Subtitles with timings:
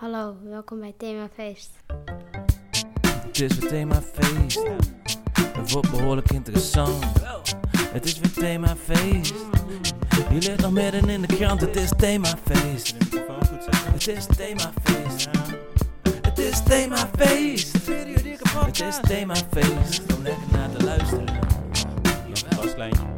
[0.00, 1.70] Hallo, welkom bij Themafeest.
[3.26, 4.62] Het is weer themafeest.
[5.52, 7.04] Het wordt behoorlijk interessant.
[7.92, 9.34] Het is weer themafeest.
[10.30, 11.60] Je leert nog meer dan in de krant.
[11.60, 12.96] Het is themafeest.
[13.92, 15.28] Het is themafeest.
[16.22, 17.76] Het is themafeest.
[18.64, 20.14] Het is themafeest.
[20.16, 21.38] Om lekker naar te luisteren.
[22.50, 23.17] Nog een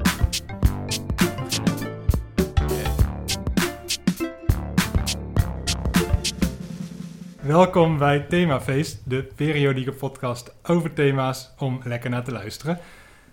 [7.43, 12.79] Welkom bij Themafeest, de periodieke podcast over thema's om lekker naar te luisteren.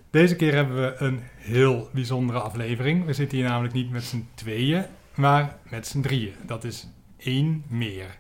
[0.10, 3.06] Deze keer hebben we een heel bijzondere aflevering.
[3.06, 6.34] We zitten hier namelijk niet met z'n tweeën, maar met z'n drieën.
[6.46, 8.18] Dat is één meer.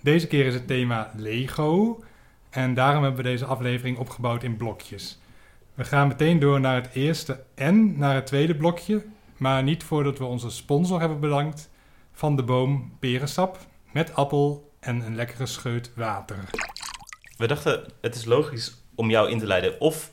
[0.00, 2.02] Deze keer is het thema Lego
[2.50, 5.20] en daarom hebben we deze aflevering opgebouwd in blokjes.
[5.74, 9.04] We gaan meteen door naar het eerste en naar het tweede blokje,
[9.36, 11.70] maar niet voordat we onze sponsor hebben bedankt
[12.12, 13.58] van de boom perensap
[13.92, 16.38] met appel en een lekkere scheut water.
[17.36, 20.10] We dachten, het is logisch om jou in te leiden of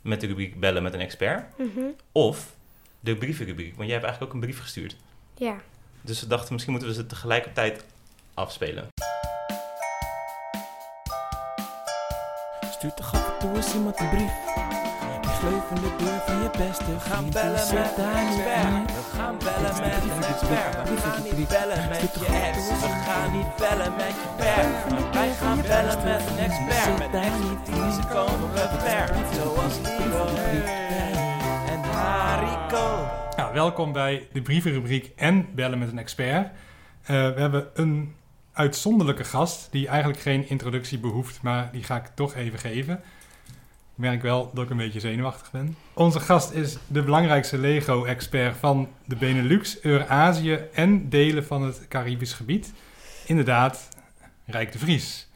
[0.00, 1.80] met de rubriek bellen met een expert, Mhm.
[2.12, 2.54] of
[3.00, 3.74] de brievenrubriek.
[3.76, 4.96] Want jij hebt eigenlijk ook een brief gestuurd.
[5.34, 5.56] Ja.
[6.00, 7.84] Dus we dachten, misschien moeten we ze tegelijkertijd
[8.34, 8.88] afspelen.
[12.70, 14.32] Stuurt toch af en toe eens iemand een brief.
[15.42, 18.94] Die in de deur van je beste We gaan bellen Die met een niet expert.
[18.94, 20.88] We gaan bellen met een expert.
[20.88, 22.56] We gaan niet bellen met je ex.
[22.68, 24.64] We gaan niet bellen met je per.
[25.12, 26.98] Wij gaan bellen met een expert.
[26.98, 29.14] Met expertise komen we ver.
[29.34, 30.26] Zoals Lido
[31.72, 33.06] en Hariko.
[33.36, 36.46] Nou, welkom bij de brievenrubriek en bellen met een expert.
[36.46, 38.14] Eh, we hebben een
[38.52, 43.02] uitzonderlijke gast die eigenlijk geen introductie behoeft, maar die ga ik toch even geven.
[44.02, 45.76] Merk wel dat ik een beetje zenuwachtig ben.
[45.92, 52.32] Onze gast is de belangrijkste Lego-expert van de Benelux, Eurazië en delen van het Caribisch
[52.32, 52.72] gebied.
[53.26, 53.88] Inderdaad,
[54.44, 55.28] Rijk de Vries.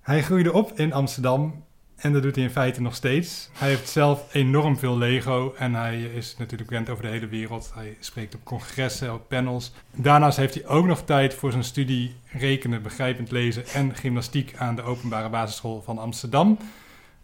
[0.00, 1.64] Hij groeide op in Amsterdam
[1.96, 3.50] en dat doet hij in feite nog steeds.
[3.52, 7.70] Hij heeft zelf enorm veel Lego en hij is natuurlijk bekend over de hele wereld.
[7.74, 9.72] Hij spreekt op congressen, op panels.
[9.96, 14.76] Daarnaast heeft hij ook nog tijd voor zijn studie rekenen, begrijpend lezen en gymnastiek aan
[14.76, 16.58] de Openbare Basisschool van Amsterdam.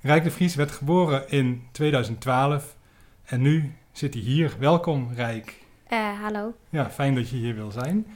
[0.05, 2.77] Rijk de Vries werd geboren in 2012
[3.25, 4.53] en nu zit hij hier.
[4.59, 5.55] Welkom Rijk.
[5.87, 6.55] Eh, hallo.
[6.71, 8.07] Ja, fijn dat je hier wil zijn.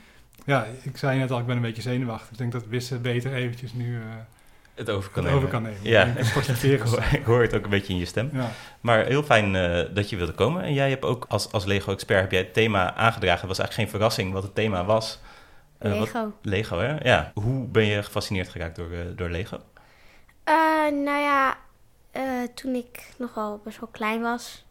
[0.47, 2.31] Ja, ik zei net al, ik ben een beetje zenuwachtig.
[2.31, 4.03] Ik denk dat Wisse beter eventjes nu eh
[4.75, 5.49] Het over kan het nemen.
[5.49, 5.79] over kan nemen.
[5.83, 6.05] Ja.
[6.05, 6.19] Ik
[6.73, 8.31] Ik hoor, ik hoor het ook een beetje in je stem.
[8.33, 8.51] Ja.
[8.81, 10.63] Maar heel fijn eh, dat je wilde komen.
[10.63, 13.39] En jij hebt ook als, als Lego-expert heb jij het thema aangedragen.
[13.41, 15.21] Het was eigenlijk geen verrassing wat het thema was.
[15.79, 16.33] Eh, wat- Lego.
[16.43, 16.97] Lego, hè?
[17.09, 17.31] Ja.
[17.35, 19.57] Hoe ben je gefascineerd geraakt door, door Lego?
[20.45, 20.55] Eh,
[21.05, 21.57] nou ja,
[22.11, 24.65] eh, toen ik nog wel best wel klein was,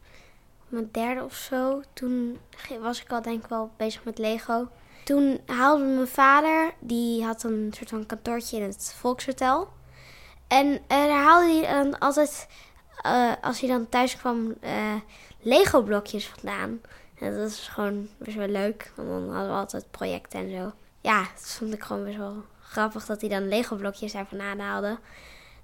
[0.68, 2.40] mijn derde of zo, toen
[2.80, 4.68] was ik al denk ik wel bezig met Lego.
[5.04, 9.70] Toen haalde mijn vader, die had een soort van kantoortje in het Volkshotel.
[10.48, 12.48] En daar haalde hij dan altijd,
[13.02, 14.96] eh, als hij dan thuis kwam, eh,
[15.42, 16.82] Lego-blokjes vandaan.
[17.20, 20.72] En dat was gewoon best wel leuk, want dan hadden we altijd projecten en zo.
[21.02, 24.98] Ja, dat vond ik gewoon best wel grappig dat hij dan Lego-blokjes daar vandaan haalde.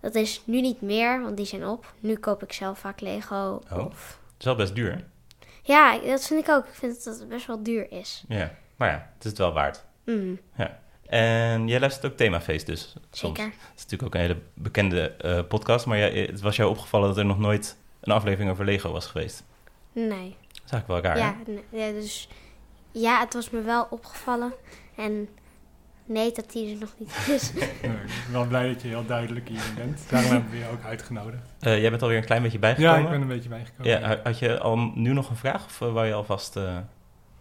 [0.03, 1.93] Dat is nu niet meer, want die zijn op.
[1.99, 3.61] Nu koop ik zelf vaak Lego.
[3.71, 3.91] Oh.
[4.39, 5.03] Is wel best duur.
[5.61, 6.65] Ja, dat vind ik ook.
[6.65, 8.23] Ik vind dat het best wel duur is.
[8.27, 8.53] Ja.
[8.75, 9.85] Maar ja, het is het wel waard.
[10.05, 10.39] Mm,
[11.05, 13.37] En jij luistert ook Themafeest dus soms.
[13.37, 13.53] zeker.
[13.53, 15.85] Het is natuurlijk ook een hele bekende eh, podcast.
[15.85, 19.05] Maar jij, het was jou opgevallen dat er nog nooit een aflevering over Lego was
[19.05, 19.43] geweest.
[19.91, 20.35] Nee.
[20.47, 21.17] Dat is eigenlijk wel raar?
[21.17, 22.29] Ja, nee, ja, dus
[22.91, 24.53] ja, het was me wel opgevallen.
[24.95, 25.29] En
[26.05, 27.51] nee, dat die er nog niet is.
[27.53, 27.99] Ik ben
[28.31, 30.09] wel blij dat je heel duidelijk hierin bent.
[30.09, 31.43] Daarom hebben we je ook uitgenodigd.
[31.59, 32.97] Eh, jij bent alweer een klein beetje bijgekomen.
[32.99, 33.91] Ja, ik ben een beetje bijgekomen.
[33.91, 36.77] Ja, ha- had je al nu nog een vraag of uh, wou je alvast uh,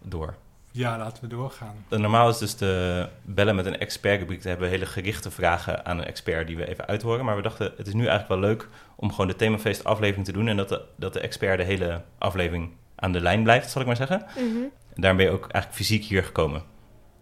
[0.03, 0.35] door?
[0.71, 1.85] Ja, laten we doorgaan.
[1.89, 4.39] Normaal is dus de bellen met een expertrubriek.
[4.43, 7.25] Daar hebben we hele gerichte vragen aan een expert die we even uithoren.
[7.25, 10.33] Maar we dachten, het is nu eigenlijk wel leuk om gewoon de themafeest aflevering te
[10.33, 10.49] doen.
[10.49, 13.87] En dat de, dat de expert de hele aflevering aan de lijn blijft, zal ik
[13.87, 14.25] maar zeggen.
[14.39, 14.71] Mm -hmm.
[14.95, 16.63] En daarom ben je ook eigenlijk fysiek hier gekomen.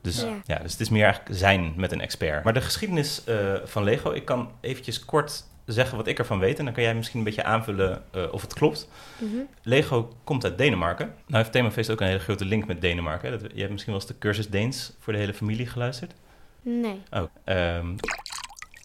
[0.00, 0.40] Dus, ja.
[0.44, 0.58] ja.
[0.58, 2.44] dus het is meer eigenlijk zijn met een expert.
[2.44, 6.58] Maar de geschiedenis uh, van Lego, ik kan eventjes kort zeggen wat ik ervan weet.
[6.58, 8.88] En dan kan jij misschien een beetje aanvullen uh, of het klopt.
[9.18, 9.48] Mm -hmm.
[9.62, 11.06] Lego komt uit Denemarken.
[11.06, 13.30] Nou heeft Themafeest ook een hele grote link met Denemarken.
[13.30, 16.14] Dat, je hebt misschien wel eens de cursus Deens voor de hele familie geluisterd.
[16.62, 17.00] Nee.
[17.10, 17.96] Oh, um,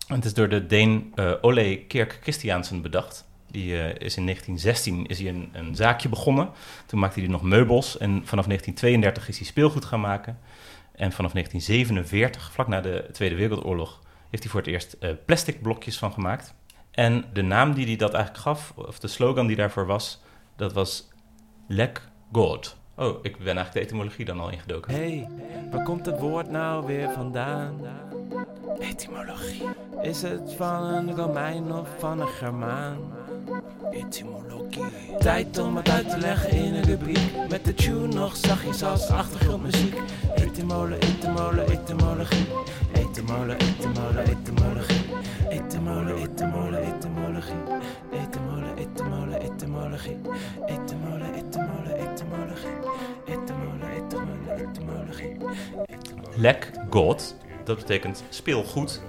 [0.08, 3.26] het is door de Deen uh, Ole Kirk Christiansen bedacht.
[3.52, 6.50] Die uh, is in 1916 is hij een, een, zaakje begonnen.
[6.86, 7.98] Toen maakte hij nog meubels.
[7.98, 10.40] En vanaf 1932 is hij speelgoed gaan maken.
[10.96, 15.62] En vanaf 1947, vlak na de Tweede Wereldoorlog, heeft hij voor het eerst uh, plastic
[15.62, 16.54] blokjes van gemaakt.
[16.92, 20.22] En de naam die hij dat eigenlijk gaf, of de slogan die daarvoor was,
[20.56, 21.10] dat was
[21.68, 22.02] Lek
[22.32, 22.78] God.
[22.96, 24.94] Oh, ik ben eigenlijk de etymologie dan al ingedoken.
[24.94, 25.28] Hey,
[25.72, 27.80] waar komt het woord nou weer vandaan?
[28.80, 29.64] Etymologie.
[30.02, 32.98] Is het van een Romein of van een Germaan?
[33.92, 34.84] Etymologie.
[35.20, 37.32] Tijd om het uit te leggen in een rubriek.
[37.50, 39.96] Met de tune nog zachtjes als achtergrondmuziek.
[40.56, 42.48] Etymole, etymole, etymologie.
[42.94, 45.02] Etymole, etymole, etymologie.
[45.50, 47.56] Etymole, etymole, etymologie.
[48.12, 50.18] Etymole, etymole, etymologie.
[50.66, 52.78] Etymole, etymole, etymologie.
[53.26, 55.38] Etymole, etymole, etymologie.
[56.36, 59.02] Lek God, dat betekent speelgoed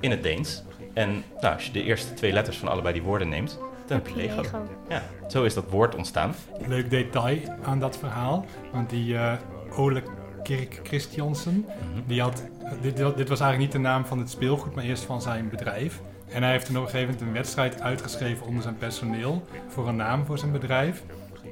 [0.00, 0.62] in het Deens.
[0.92, 4.08] En nou, als je de eerste twee letters van allebei die woorden neemt, dan heb
[4.08, 4.42] je Lego.
[4.88, 6.34] Ja, zo is dat woord ontstaan.
[6.66, 8.44] Leuk detail aan dat verhaal.
[8.72, 9.32] Want die eh
[9.76, 10.02] Ole
[10.44, 11.66] Kirk Christiansen,
[12.06, 12.42] die had,
[12.82, 16.00] dit, dit was eigenlijk niet de naam van het speelgoed, maar eerst van zijn bedrijf.
[16.28, 19.88] En hij heeft toen op een gegeven moment een wedstrijd uitgeschreven onder zijn personeel voor
[19.88, 21.02] een naam voor zijn bedrijf.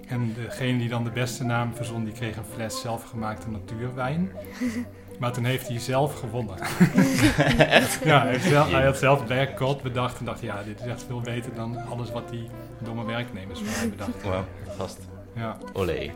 [0.08, 4.30] En degene die dan de beste naam verzon, die kreeg een fles zelfgemaakte natuurwijn.
[5.18, 6.58] Maar toen heeft hij zelf gewonnen.
[7.58, 7.98] Echt?
[8.04, 10.86] Ja, hij, heeft zelf, hij had zelf Black God bedacht en dacht, ja, dit is
[10.86, 12.48] echt veel beter dan alles wat die
[12.78, 14.22] domme werknemers van mij bedacht.
[14.22, 14.44] Wauw,
[14.78, 14.98] gast.
[15.34, 15.56] Ja.
[15.72, 16.10] Olé.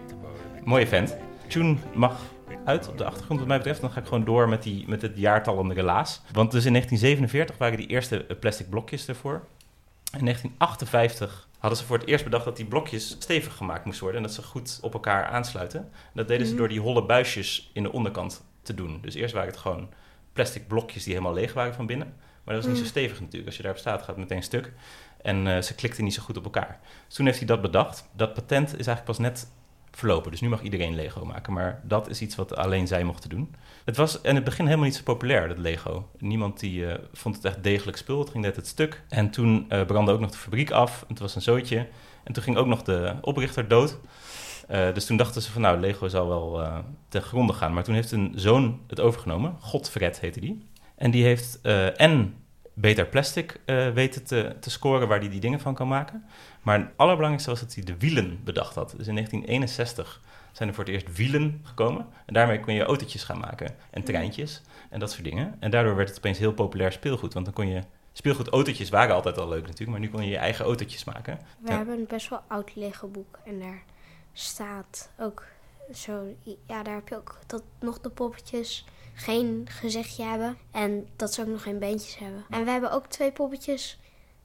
[0.64, 1.16] Mooie vent.
[1.46, 2.20] Tune mag
[2.66, 3.80] uit op de achtergrond wat mij betreft.
[3.80, 6.20] Dan ga ik gewoon door met, die, met het jaartal en de relaas.
[6.32, 9.32] Want dus in 1947 waren die eerste eh, plastic blokjes ervoor.
[10.18, 14.20] In 1958 hadden ze voor het eerst bedacht dat die blokjes stevig gemaakt moesten worden.
[14.22, 15.80] En dat ze goed op elkaar aansluiten.
[15.80, 16.60] En dat deden ze Mhm.
[16.60, 18.98] door die holle buisjes in de onderkant te doen.
[19.02, 19.88] Dus eerst waren het gewoon
[20.32, 22.14] plastic blokjes die helemaal leeg waren van binnen.
[22.44, 22.88] Maar dat was niet zo Mm.
[22.90, 23.46] stevig natuurlijk.
[23.46, 24.72] Als je daarop staat, gaat het meteen stuk.
[25.22, 26.80] En eh, ze klikten niet zo goed op elkaar.
[27.06, 28.08] Dus toen heeft hij dat bedacht.
[28.12, 29.50] Dat patent is eigenlijk pas net
[29.96, 30.30] verlopen.
[30.30, 31.52] Dus nu mag iedereen Lego maken.
[31.52, 33.54] Maar dat is iets wat alleen zij mochten doen.
[33.84, 36.08] Het was in het begin helemaal niet zo populair, dat Lego.
[36.18, 38.18] Niemand die eh, vond het echt degelijk spul.
[38.18, 39.02] Het ging net het stuk.
[39.08, 41.04] En toen eh, brandde ook nog de fabriek af.
[41.08, 41.86] Het was een zootje.
[42.24, 43.98] En toen ging ook nog de oprichter dood.
[44.68, 47.72] Eh, dus toen dachten ze van nou, Lego zal wel ten gronde gaan.
[47.72, 49.56] Maar toen heeft een zoon het overgenomen.
[49.60, 50.62] Godfred heette die.
[50.96, 51.60] En die heeft
[51.96, 52.34] en
[52.78, 56.24] beter plastic eh, weten te, te scoren waar hij die dingen van kan maken.
[56.62, 58.94] Maar het allerbelangrijkste was dat hij de wielen bedacht had.
[58.96, 60.20] Dus in 1961
[60.52, 62.06] zijn er voor het eerst wielen gekomen.
[62.26, 65.56] En daarmee kon je autootjes gaan maken en treintjes en dat soort dingen.
[65.58, 67.32] En daardoor werd het opeens heel populair speelgoed.
[67.32, 67.80] Want dan kon je...
[68.12, 71.38] Speelgoedautootjes waren altijd al leuk natuurlijk, maar nu kon je je eigen autootjes maken.
[71.58, 71.76] We Ja.
[71.76, 73.82] hebben een best wel oud Lego boek en daar
[74.32, 75.44] staat ook
[75.94, 76.22] zo,
[76.66, 77.38] ja, daar heb je ook
[77.80, 78.84] nog de poppetjes
[79.18, 82.44] geen gezichtje hebben en dat ze ook nog geen beentjes hebben.
[82.50, 83.98] En we hebben ook twee poppetjes,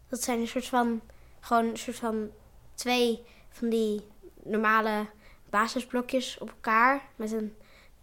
[0.10, 1.02] dat zijn een soort van,
[1.40, 2.30] gewoon een soort van
[2.74, 4.02] twee van die
[4.44, 5.06] normale
[5.50, 7.54] basisblokjes op elkaar met een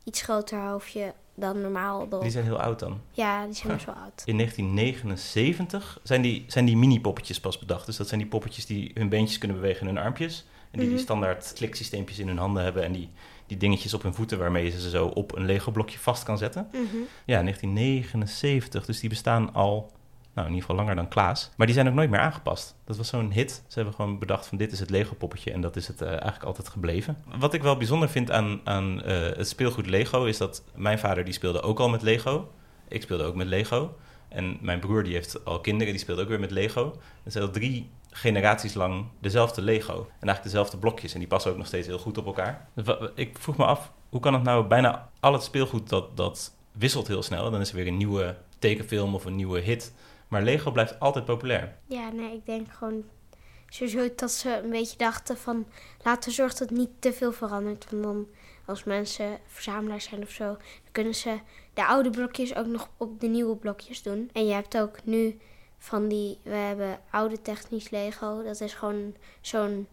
[0.05, 2.07] iets groter hoofdje dan normaal.
[2.07, 2.23] erop.
[2.23, 3.01] Die zijn heel oud dan.
[3.11, 4.23] Ja, die zijn best wel oud.
[4.25, 7.87] In 1979 zijn die, zijn die mini-poppetjes pas bedacht.
[7.87, 10.45] Dus dat zijn die poppetjes die hun beentjes kunnen bewegen in hun armpjes.
[10.71, 11.05] En die die Mhm.
[11.05, 12.85] standaard kliksysteempjes in hun handen hebben.
[12.85, 13.11] En die,
[13.49, 16.69] die dingetjes op hun voeten waarmee je ze zo op een Lego-blokje vast kan zetten.
[16.73, 16.97] Mhm.
[17.25, 18.85] Ja, 1979.
[18.85, 19.93] Dus die bestaan al,
[20.35, 21.51] nou in ieder geval langer dan Klaas.
[21.57, 22.77] Maar die zijn ook nooit meer aangepast.
[22.85, 23.63] Dat was zo'n hit.
[23.67, 25.53] Ze hebben gewoon bedacht van dit is het Lego-poppetje.
[25.53, 27.17] En dat is het eh, eigenlijk altijd gebleven.
[27.39, 30.25] Wat ik wel bijzonder vind aan, aan eh, het speelgoed Lego...
[30.25, 32.53] is dat mijn vader die speelde ook al met Lego.
[32.89, 33.97] Ik speelde ook met Lego.
[34.29, 36.99] En mijn broer die heeft al kinderen, die speelt ook weer met Lego.
[37.23, 39.93] Het zijn al drie generaties lang dezelfde Lego.
[39.93, 41.13] En eigenlijk dezelfde blokjes.
[41.13, 42.69] En die passen ook nog steeds heel goed op elkaar.
[43.15, 47.09] Ik vroeg me af, hoe kan het nou bijna al het speelgoed dat, dat wisselt
[47.09, 47.51] heel snel.
[47.51, 49.93] Dan is er weer een nieuwe tekenfilm of een nieuwe hit.
[50.29, 51.77] Maar Lego blijft altijd populair.
[51.87, 53.05] Ja, nee, ik denk gewoon
[53.69, 55.67] sowieso dat ze een beetje dachten van
[56.03, 57.87] laten we zorgen dat niet te veel verandert.
[57.91, 58.27] Want dan
[58.65, 61.39] als mensen verzamelaars zijn of zo, dan kunnen ze
[61.75, 64.31] de oude blokjes ook nog op de nieuwe blokjes doen.
[64.33, 65.39] En je hebt ook nu
[65.79, 68.43] van die, we hebben oude technisch Lego.
[68.43, 69.87] Dat is gewoon zo'n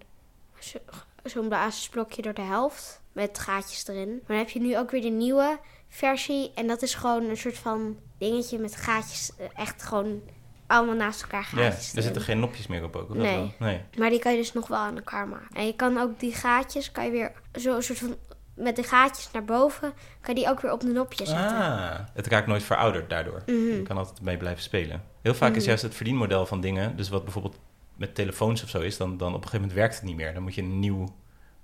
[0.60, 0.78] zo,
[1.24, 4.10] zo'n basisblokje door de helft met gaatjes erin.
[4.10, 7.38] Maar dan heb je nu ook weer de nieuwe versie en dat is gewoon een
[7.38, 10.22] soort van dingetje met gaatjes, eh, echt gewoon
[10.68, 12.04] allemaal naast elkaar Ja, gaatjes er erin.
[12.04, 13.10] zitten geen nopjes meer op ook.
[13.10, 13.36] Of Nee.
[13.38, 13.52] wel?
[13.60, 13.82] nee.
[13.98, 15.56] Maar die kan je dus nog wel aan elkaar maken.
[15.56, 18.16] En je kan ook die gaatjes, kan je weer zo een soort van
[18.56, 21.58] met de gaatjes naar boven, kan je die ook weer op de nopjes zetten.
[21.58, 23.42] Ah, het raakt nooit verouderd daardoor.
[23.46, 23.56] Mhm.
[23.58, 25.04] Je kan altijd mee blijven spelen.
[25.22, 25.68] Heel vaak is Mhm.
[25.68, 27.60] juist het verdienmodel van dingen, dus wat bijvoorbeeld
[27.96, 30.34] met telefoons of zo is, dan, dan op een gegeven moment werkt het niet meer.
[30.34, 31.16] Dan moet je een nieuw,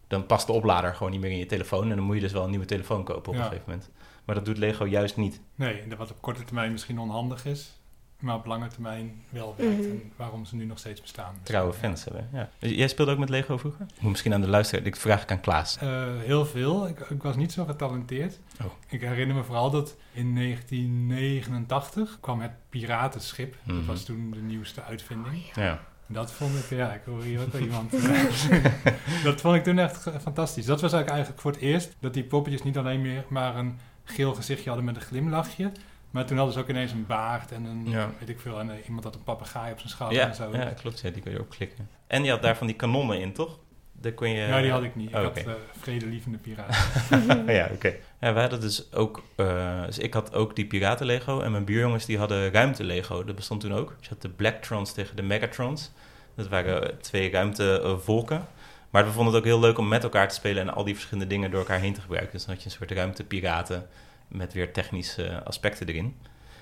[0.08, 2.32] dan past de oplader gewoon niet meer in je telefoon en dan moet je dus
[2.32, 3.40] wel een nieuwe telefoon kopen op Ja.
[3.44, 3.90] een gegeven moment.
[4.26, 5.42] Maar dat doet Lego juist niet.
[5.56, 7.80] Nee, dat wat op korte termijn misschien onhandig is,
[8.22, 9.78] maar op lange termijn wel werkt.
[9.78, 9.90] Mhm.
[9.90, 11.36] En waarom ze nu nog steeds bestaan.
[11.44, 12.30] Trouwe fans hebben.
[12.34, 12.50] Ja.
[12.60, 13.86] Jij speelde ook met Lego vroeger?
[14.00, 15.78] Moet misschien aan de luisteraar, ik vraag ik aan Klaas.
[15.78, 16.88] Eh, heel veel.
[16.88, 18.40] Ik, ik was niet zo getalenteerd.
[18.62, 18.72] Oh.
[18.88, 23.56] Ik herinner me vooral dat in 1989 kwam het Piratenschip.
[23.64, 23.76] Mhm.
[23.76, 25.44] Dat was toen de nieuwste uitvinding.
[25.54, 25.80] Ja.
[26.08, 27.94] Dat vond ik, ja, ik hoor hier ook wel iemand.
[27.96, 28.64] eh,
[29.24, 30.66] dat vond ik toen echt fantastisch.
[30.66, 33.80] Dat was ook eigenlijk voor het eerst dat die poppetjes niet alleen meer maar een
[34.04, 35.72] geel gezichtje hadden met een glimlachje.
[36.12, 38.10] Maar toen hadden ze ook ineens een baard en een, Ja.
[38.20, 40.50] weet ik veel, en eh, iemand had een papegaai op zijn schouder Ja, en zo.
[40.54, 41.00] ja, klopt.
[41.00, 41.90] Ja, die kun je ook klikken.
[42.08, 43.60] En je had daar van die kanonnen in, toch?
[43.92, 44.42] Daar kon je...
[44.48, 45.10] Ja, die had ik niet.
[45.10, 47.46] Ik Oh, had eh, vredelievende piraten.
[47.54, 47.94] ja, oké.
[48.22, 49.24] Ja, we hadden dus ook...
[49.36, 53.24] eh, dus ik had ook die piraten Lego en mijn buurjongens die hadden ruimte Lego.
[53.24, 53.90] Dat bestond toen ook.
[53.98, 55.92] Dus je had de Blacktrons tegen de Megatrons.
[56.36, 58.48] Dat waren twee ruimtevolken.
[58.90, 60.94] Maar we vonden het ook heel leuk om met elkaar te spelen en al die
[60.94, 62.32] verschillende dingen door elkaar heen te gebruiken.
[62.32, 63.88] Dus dan had je een soort ruimtepiraten
[64.32, 66.16] met weer technische aspecten erin.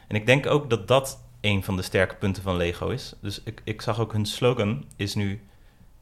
[0.07, 3.13] En ik denk ook dat dat een van de sterke punten van Lego is.
[3.21, 5.41] Dus ik, ik zag ook hun slogan is nu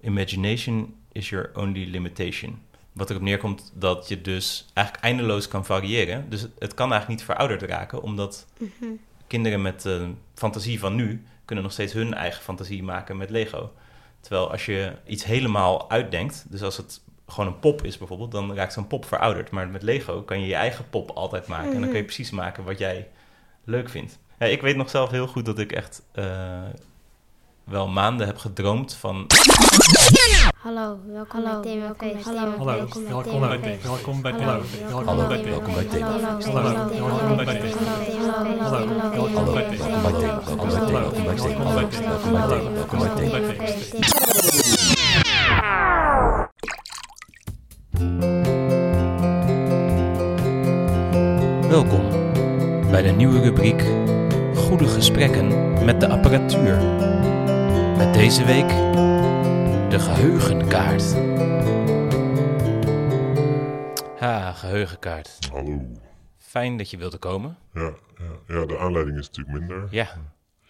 [0.01, 2.61] Imagination is your only limitation.
[2.91, 6.29] Wat erop neerkomt dat je dus eigenlijk eindeloos kan variëren.
[6.29, 8.85] Dus het, het kan eigenlijk niet verouderd raken, omdat Mhm.
[9.27, 13.71] kinderen met eh, fantasie van nu kunnen nog steeds hun eigen fantasie maken met Lego.
[14.19, 18.55] Terwijl als je iets helemaal uitdenkt, dus als het gewoon een pop is bijvoorbeeld, dan
[18.55, 19.51] raakt zo'n pop verouderd.
[19.51, 21.65] Maar met Lego kan je je eigen pop altijd maken.
[21.65, 22.05] En dan kun je Mhm.
[22.05, 23.07] precies maken wat jij
[23.63, 24.17] leuk vindt.
[24.39, 26.25] Ja, ik weet nog zelf heel goed dat ik echt eh,
[27.63, 29.25] wel maanden heb gedroomd van
[30.57, 32.25] Hallo, welkom bij Themafeest.
[32.25, 35.85] Hallo, welkom bij Thema- welkom bij Thema- welkom bij Thema- welkom bij Hallo, welkom bij
[35.87, 36.27] Thema- Hallo,
[37.11, 37.45] welkom bij
[38.59, 40.89] Hallo, welkom bij welkom bij Thema- welkom bij
[42.73, 44.26] welkom bij Hallo,
[51.69, 52.09] Welkom
[52.89, 53.81] bij de nieuwe rubriek
[54.55, 55.47] Goede gesprekken
[55.85, 56.77] met de apparatuur.
[57.97, 58.67] Met deze week
[59.89, 61.13] de geheugenkaart.
[64.19, 65.49] Ha, geheugenkaart.
[65.51, 65.81] Hallo.
[66.37, 67.57] Fijn dat je wilde komen.
[67.73, 69.87] Ja, ja, ja, de aanleiding is natuurlijk minder.
[69.91, 70.03] Ja,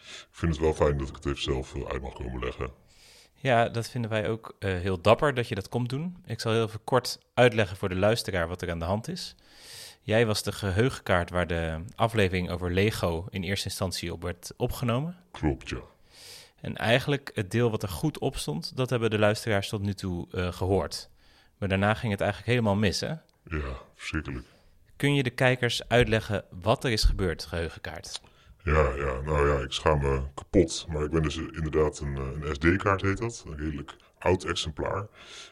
[0.01, 2.69] Ik vind het wel fijn dat ik het even zelf eh, uit mag komen leggen.
[3.37, 6.17] Ja dat vinden wij ook eh, heel dapper dat je dat komt doen.
[6.25, 9.35] Ik zal heel even kort uitleggen voor de luisteraar wat er aan de hand is.
[10.01, 15.17] Jij was de geheugenkaart waar de aflevering over Lego in eerste instantie op werd opgenomen.
[15.31, 15.81] Klopt, ja.
[16.61, 19.93] En eigenlijk het deel wat er goed op stond, dat hebben de luisteraars tot nu
[19.93, 21.09] toe eh, gehoord.
[21.57, 23.13] Maar daarna ging het eigenlijk helemaal mis, hè?
[23.43, 24.45] Ja, verschrikkelijk.
[24.95, 28.21] Kun je de kijkers uitleggen wat er is gebeurd, geheugenkaart?
[28.67, 30.85] Ja, ja, nou ja, ik schaam me kapot.
[30.89, 33.43] Maar ik ben dus inderdaad een, eh, een SD-kaart heet dat.
[33.47, 35.07] Een redelijk oud exemplaar.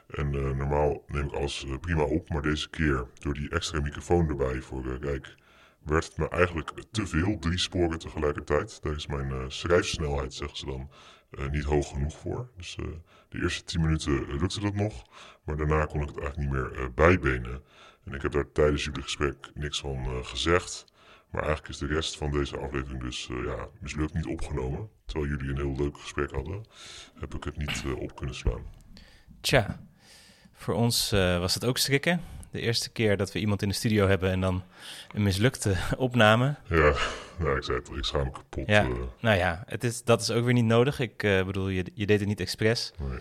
[0.08, 2.30] En eh, normaal neem ik alles eh, prima op.
[2.30, 5.36] Maar deze keer, door die extra microfoon erbij voor eh, Rijk,
[5.84, 7.40] werd het me eigenlijk te veel.
[7.40, 8.82] Drie sporen tegelijkertijd.
[8.84, 10.90] Daar is mijn eh, schrijfsnelheid, zeggen ze dan,
[11.52, 12.50] niet hoog genoeg voor.
[12.58, 12.78] Dus
[13.30, 15.04] de eerste tien minuten lukte dat nog.
[15.44, 17.64] Maar daarna kon ik het eigenlijk niet meer bijbenen.
[18.04, 20.86] En ik heb daar tijdens jullie gesprek niks van gezegd.
[21.36, 24.90] Maar eigenlijk is de rest van deze aflevering dus eh, ja, mislukt niet opgenomen.
[25.06, 26.66] Terwijl jullie een heel leuk gesprek hadden,
[27.20, 28.62] heb ik het niet eh, op kunnen slaan.
[29.42, 29.80] Tja,
[30.54, 32.22] voor ons eh, was het ook schrikken.
[32.52, 34.64] De eerste keer dat we iemand in de studio hebben en dan
[35.14, 36.56] een mislukte opname.
[36.70, 36.94] Ja,
[37.40, 38.68] nou, ik zei het, ik schaam me kapot.
[38.68, 38.88] Ja.
[39.20, 41.00] Nou ja, het is, dat is ook weer niet nodig.
[41.00, 42.92] Ik bedoel, je, je deed het niet expres.
[42.98, 43.20] nee.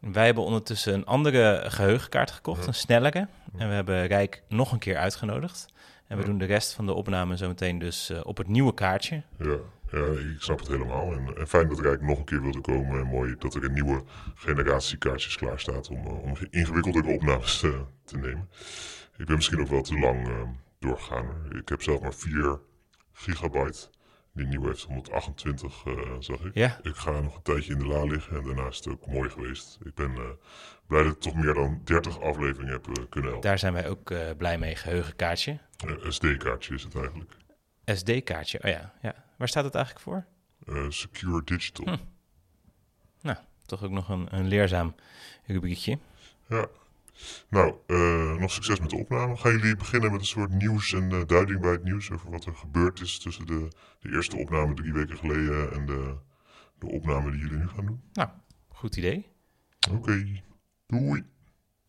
[0.00, 2.66] Wij hebben ondertussen een andere geheugenkaart gekocht, Ja.
[2.68, 3.28] een snellere.
[3.56, 5.66] En we hebben Rijk nog een keer uitgenodigd.
[6.08, 9.22] En we doen de rest van de opname zometeen dus eh, op het nieuwe kaartje.
[9.38, 9.58] Ja,
[9.90, 11.12] ja, ik snap het helemaal.
[11.12, 13.00] En, en fijn dat Rijk nog een keer wilde komen.
[13.00, 14.02] En mooi dat er een nieuwe
[14.34, 18.48] generatie kaartjes klaar staat om, eh, om ingewikkeldere opnames eh, te nemen.
[19.16, 20.42] Ik ben misschien ook wel te lang eh,
[20.78, 21.26] doorgegaan.
[21.50, 22.58] Ik heb zelf maar 4
[23.12, 23.88] gigabyte.
[24.38, 26.54] Die nieuwe heeft 128, eh, zag ik.
[26.54, 29.06] Ja, Ik ga nog een tijdje in de la liggen en daarna is het ook
[29.06, 29.78] mooi geweest.
[29.84, 30.22] Ik ben eh,
[30.86, 33.48] blij dat ik toch meer dan 30 afleveringen heb eh, kunnen helpen.
[33.48, 35.58] daar zijn wij ook blij mee, geheugenkaartje.
[36.08, 37.36] SD-kaartje is het eigenlijk.
[37.84, 39.24] SD-kaartje, oh ja, ja.
[39.36, 40.24] Waar staat het eigenlijk voor?
[40.88, 41.86] Secure Digital.
[41.86, 43.34] Hm.
[43.66, 44.94] Toch ook nog een, een leerzaam
[45.46, 45.98] rubriekje.
[46.48, 46.66] Ja.
[47.48, 49.36] Nou, eh, nog succes met de opname.
[49.36, 52.44] Gaan jullie beginnen met een soort nieuws en eh, duiding bij het nieuws over wat
[52.44, 53.68] er gebeurd is tussen de,
[54.00, 56.16] de eerste opname drie weken geleden en de,
[56.78, 58.02] de opname die jullie nu gaan doen?
[58.68, 59.26] Goed idee.
[59.90, 60.42] Oké,
[60.86, 61.24] doei.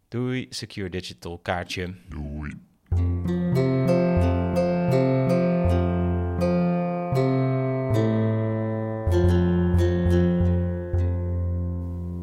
[0.08, 1.96] Doei, Secure Digital kaartje.
[2.08, 2.54] Doei.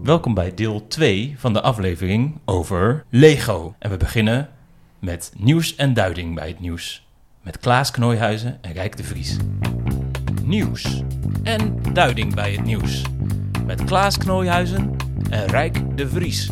[0.06, 3.74] Welkom bij deel 2 van de aflevering over Lego.
[3.78, 4.48] En we beginnen
[4.98, 7.06] met nieuws en duiding bij het nieuws.
[7.42, 9.36] Met Klaas Knooihuizen en Rijk de Vries.
[10.42, 11.02] Nieuws
[11.42, 13.02] en duiding bij het nieuws.
[13.64, 14.96] Met Klaas Knooihuizen
[15.30, 16.50] en Rijk de Vries.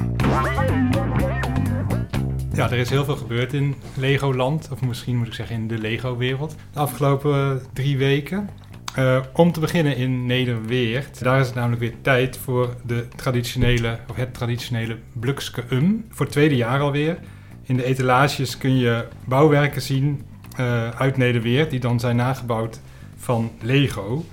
[2.53, 5.79] Ja, er is heel veel gebeurd in Legoland, of misschien moet ik zeggen in de
[5.79, 6.57] Lego-wereld.
[6.73, 8.49] De afgelopen drie weken.
[8.95, 11.23] Eh, om te beginnen in Nederweert.
[11.23, 16.05] Daar is het namelijk weer tijd voor de traditionele, of het traditionele Blukske Um.
[16.11, 17.19] Voor het tweede jaar alweer.
[17.63, 20.23] In de etalages kun je bouwwerken zien
[20.57, 22.81] eh, uit Nederweert, die dan zijn nagebouwd
[23.17, 24.25] van Lego.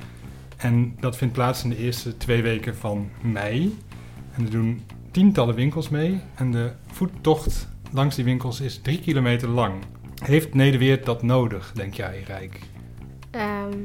[0.57, 3.77] En dat vindt plaats in de eerste twee weken van mei.
[4.33, 6.21] En er doen tientallen winkels mee.
[6.35, 9.73] En de voettocht langs die winkels is drie kilometer lang.
[10.23, 12.59] Heeft Nederweert dat nodig, denk jij, Rijk?
[13.31, 13.77] Ehm,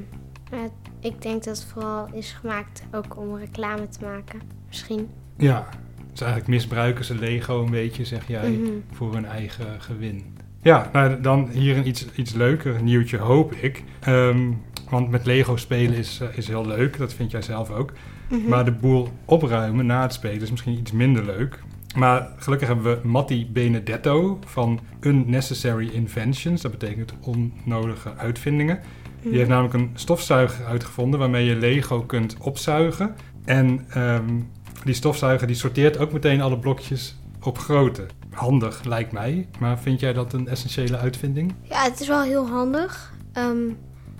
[1.00, 4.40] ik denk dat het vooral is gemaakt ook om reclame te maken.
[4.68, 5.08] Misschien.
[5.36, 5.68] Ja,
[6.10, 8.70] dus eigenlijk misbruiken ze Lego een beetje, zeg jij, Mhm.
[8.92, 10.34] voor hun eigen gewin.
[10.62, 13.84] Ja, nou, dan hier een iets, iets leuker nieuwtje, hoop ik.
[14.00, 14.52] Ehm,
[14.90, 17.92] want met Lego spelen is, eh, is heel leuk, dat vind jij zelf ook.
[18.30, 18.48] Mhm.
[18.48, 21.62] Maar de boel opruimen na het spelen is misschien iets minder leuk.
[21.96, 26.60] Maar gelukkig hebben we Matti Benedetto van Unnecessary Inventions.
[26.62, 28.80] Dat betekent onnodige uitvindingen.
[29.22, 33.14] Die heeft namelijk een stofzuiger uitgevonden waarmee je Lego kunt opzuigen.
[33.44, 34.40] En ehm,
[34.84, 38.06] die stofzuiger die sorteert ook meteen alle blokjes op grootte.
[38.30, 41.54] Handig lijkt mij, maar vind jij dat een essentiële uitvinding?
[41.62, 43.14] Ja, het is wel heel handig.
[43.32, 43.66] Ehm,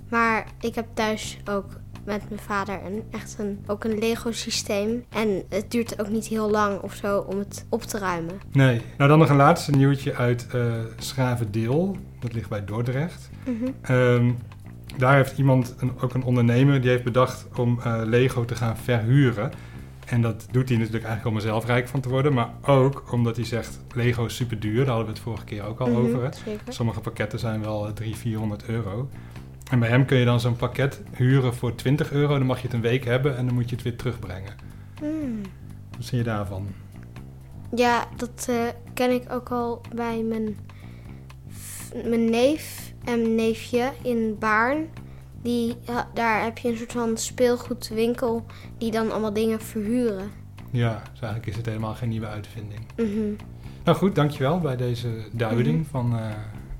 [0.09, 1.65] maar ik heb thuis ook
[2.05, 5.03] met mijn vader een, echt een, ook een Lego-systeem.
[5.09, 8.39] En het duurt ook niet heel lang of zo om het op te ruimen.
[8.51, 8.81] Nee.
[8.97, 11.97] Nou, dan nog een laatste nieuwtje uit eh Schravendeel.
[12.19, 13.29] Dat ligt bij Dordrecht.
[13.81, 14.31] Ehm,
[14.97, 18.77] daar heeft iemand, een, ook een ondernemer, die heeft bedacht om eh, Lego te gaan
[18.77, 19.51] verhuren.
[20.05, 22.33] En dat doet hij natuurlijk eigenlijk om er zelf rijk van te worden.
[22.33, 24.77] Maar ook omdat hij zegt, Lego is super duur.
[24.77, 26.23] Daar hadden we het vorige keer ook al Mhm, over.
[26.23, 26.29] Hè?
[26.45, 26.73] Zeker.
[26.73, 29.09] Sommige pakketten zijn wel eh, 300, 400 euro.
[29.71, 32.37] En bij hem kun je dan zo'n pakket huren voor 20 euro.
[32.37, 34.53] Dan mag je het een week hebben en dan moet je het weer terugbrengen.
[34.99, 35.41] Hmm.
[35.91, 36.67] Wat vind je daarvan?
[37.75, 38.55] Ja, dat eh,
[38.93, 40.57] ken ik ook al bij mijn,
[42.05, 44.87] mijn neef en mijn neefje in Baarn.
[45.41, 45.75] Die,
[46.13, 48.45] daar heb je een soort van speelgoedwinkel
[48.77, 50.31] die dan allemaal dingen verhuren.
[50.71, 52.79] Ja, dus eigenlijk is het helemaal geen nieuwe uitvinding.
[52.95, 53.45] Mhm.
[53.83, 56.25] Nou goed, dankjewel bij deze duiding van eh,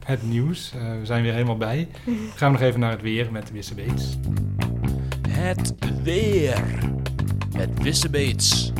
[0.06, 0.74] het nieuws.
[0.74, 1.88] Eh, we zijn weer helemaal bij.
[2.36, 4.18] Gaan we nog even naar het weer met Wisse Beets.
[5.30, 6.64] Het weer.
[7.58, 8.72] Met Wissebeets.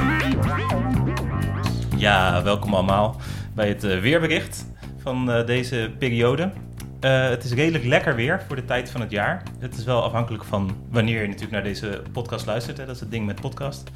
[1.98, 3.16] Ja, welkom allemaal
[3.56, 4.66] bij het eh, weerbericht
[4.98, 6.52] van eh, deze periode.
[7.00, 9.44] Eh, het is redelijk lekker weer voor de tijd van het jaar.
[9.60, 12.78] Het is wel afhankelijk van wanneer je natuurlijk naar deze podcast luistert.
[12.78, 12.86] Hè?
[12.86, 13.90] Dat is het ding met podcast.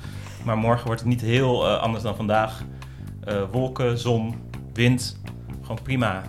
[0.43, 2.61] Maar morgen wordt het niet heel eh, anders dan vandaag.
[3.23, 4.35] Eh, wolken, zon,
[4.73, 5.19] wind.
[5.61, 6.23] Gewoon prima,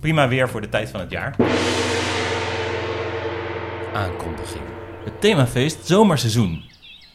[0.00, 1.36] prima weer voor de tijd van het jaar.
[3.92, 4.64] Aankondiging.
[5.04, 6.62] Het themafeest zomerseizoen.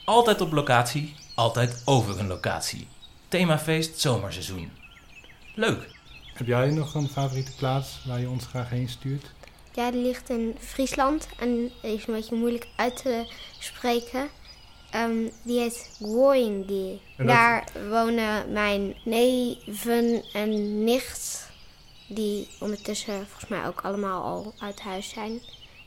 [0.06, 2.88] Altijd op locatie, altijd over een locatie.
[3.28, 4.72] Themafeest zomerseizoen.
[5.56, 5.93] Leuk.
[6.34, 9.32] Heb jij nog een favoriete plaats waar je ons graag heen stuurt?
[9.74, 13.26] Ja, die ligt in Friesland en is een beetje moeilijk uit te
[13.60, 14.28] spreken.
[14.92, 15.96] Ehm, die heet
[17.18, 21.50] dat- Daar wonen mijn neven en nicht,
[22.08, 25.40] die ondertussen volgens mij ook allemaal al uit huis zijn.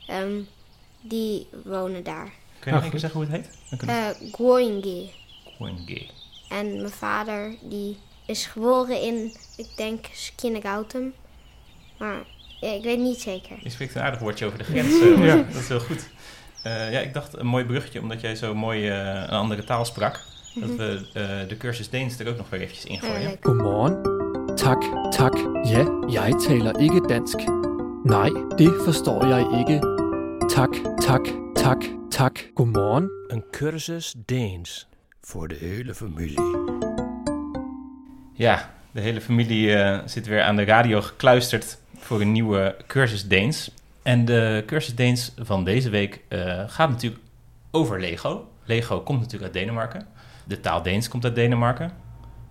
[0.07, 0.41] Ehm,
[1.01, 2.25] die wonen daar.
[2.59, 2.99] Kun je Nou, nog keer goed.
[2.99, 3.57] zeggen hoe het heet?
[3.69, 5.11] Dan kunnen Eh Goingi.
[5.57, 6.09] we...
[6.49, 11.13] En mijn vader, die is geboren in, ik denk, Skinnegoutum.
[11.97, 12.17] Maar
[12.61, 13.55] ja, ik weet niet zeker.
[13.63, 14.99] Je spreekt een aardig woordje over de grens.
[15.01, 15.35] eh, Ja.
[15.35, 16.09] Dat is heel goed.
[16.63, 19.85] Eh, ja, ik dacht een mooi bruggetje, omdat jij zo mooi eh, een andere taal
[19.85, 20.19] sprak.
[20.55, 23.21] Dat we eh, de cursus Deens er ook nog weer eventjes ingooien.
[23.21, 23.37] leuk.
[23.41, 24.01] Godmorgen.
[24.55, 25.37] Tak, tak.
[25.63, 27.37] Ja, jeg taler ikke dansk.
[28.03, 29.79] Nej, det forstår jeg ikke.
[30.47, 32.51] Tak, tak, tak, tak.
[32.53, 33.09] Godmorgen.
[33.27, 34.87] Een cursus Deens.
[35.21, 36.76] Voor de hele familie.
[38.37, 43.27] Ja, de hele familie eh, zit weer aan de radio gekluisterd voor een nieuwe cursus
[43.27, 43.71] Deens.
[44.03, 47.21] En de cursus Deens van deze week eh, gaat natuurlijk
[47.71, 48.49] over Lego.
[48.65, 50.07] Lego komt natuurlijk uit Denemarken.
[50.43, 51.91] De taal Deens komt uit Denemarken.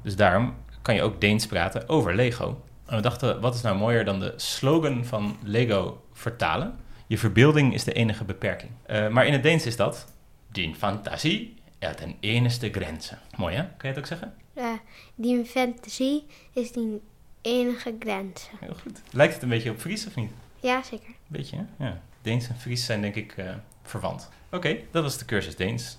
[0.03, 2.63] Dus daarom kan je ook Deens praten over Lego.
[2.87, 6.75] En we dachten, wat is nou mooier dan de slogan van Lego vertalen?
[7.07, 8.71] Je verbeelding is de enige beperking.
[8.87, 10.15] Eh, maar in het Deens is dat...
[10.53, 13.19] Din fantasie er ten enigste grenzen.
[13.37, 13.63] Mooi hè?
[13.63, 14.35] Kan je het ook zeggen?
[14.57, 14.73] Eh,
[15.15, 17.01] die fantasie is die
[17.41, 18.49] enige grens.
[18.61, 19.01] Heel goed.
[19.13, 20.31] Lijkt het een beetje op Fries of niet?
[20.61, 21.15] Ja, zeker.
[21.27, 21.85] Beetje, hè?
[21.85, 22.01] Ja.
[22.23, 24.29] Deens en Fries zijn denk ik eh, verwant.
[24.51, 25.99] Oké, dat was de cursus Deens.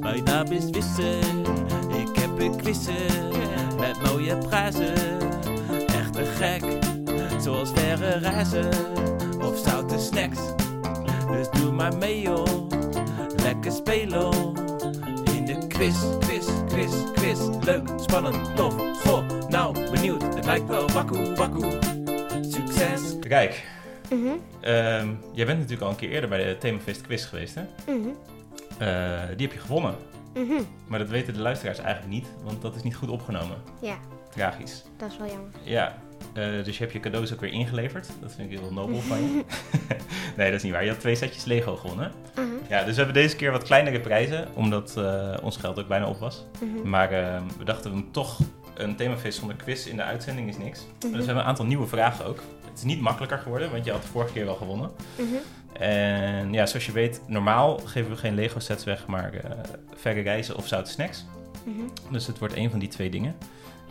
[0.00, 1.18] Mijn naam is Wisse,
[1.88, 3.28] ik heb een quizzen
[3.78, 5.20] met mooie prijzen.
[5.86, 6.83] Echt te gek,
[7.44, 8.68] zoals verre reizen
[9.42, 10.38] of zoute snacks.
[11.30, 12.68] Dus doe maar mee joh,
[13.36, 14.32] lekker spelen
[15.34, 17.38] in de quiz, quiz, quiz, quiz.
[17.64, 20.22] Leuk, spannend, tof, goh, nou benieuwd.
[20.22, 21.70] Het lijkt wel wakku wakku.
[22.40, 23.18] Succes!
[23.20, 23.72] Kijk,
[24.10, 24.26] Mhm,
[24.60, 27.62] ehm, jij bent natuurlijk al een keer eerder bij de Themafeest quiz geweest, hè?
[27.86, 28.08] mhm,
[28.78, 29.94] Eh, die heb je gewonnen.
[30.34, 30.62] mhm.
[30.88, 33.56] Maar dat weten de luisteraars eigenlijk niet, want dat is niet goed opgenomen.
[33.80, 33.96] Ja,
[34.30, 34.84] Tragisch.
[34.96, 35.50] dat is wel jammer.
[35.62, 35.94] Ja,
[36.32, 38.08] eh, dus je hebt je cadeaus ook weer ingeleverd.
[38.20, 39.44] Dat vind ik heel nobel van je.
[40.36, 40.84] nee, dat is niet waar.
[40.84, 42.12] Je had twee setjes Lego gewonnen.
[42.36, 45.88] Mhm, Ja, dus we hebben deze keer wat kleinere prijzen, omdat eh, ons geld ook
[45.88, 46.44] bijna op was.
[46.60, 48.38] mhm, Maar eh, we dachten we toch
[48.74, 50.78] een themafeest zonder quiz in de uitzending is niks.
[50.78, 52.42] Dus we mhm, hebben een aantal nieuwe vragen ook.
[52.68, 54.90] Het is niet makkelijker geworden, want je had de vorige keer wel gewonnen.
[55.16, 55.26] mhm.
[55.82, 59.50] En ja, zoals je weet, normaal geven we geen Lego sets weg, maar eh,
[59.94, 61.24] verre reizen of zoute snacks.
[61.64, 61.80] mhm.
[62.10, 63.34] Dus het wordt één van die twee dingen.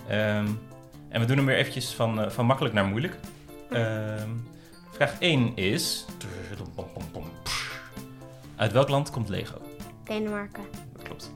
[0.07, 0.45] Ehm,
[1.13, 3.17] en we doen hem weer eventjes van, eh, van makkelijk naar moeilijk.
[3.69, 4.29] Ehm,
[4.91, 6.05] vraag 1 is...
[8.55, 9.61] Uit welk land komt Lego?
[10.03, 10.63] Denemarken.
[10.93, 11.31] Dat klopt.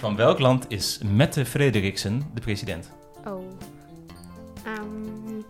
[0.00, 2.90] Van welk land is Mette Frederiksen de president?
[3.24, 3.44] Oh.
[4.64, 5.40] Ehm,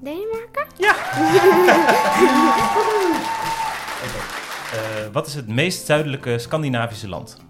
[0.00, 0.66] Denemarken?
[4.66, 7.45] Eh, wat is het meest zuidelijke Scandinavische land?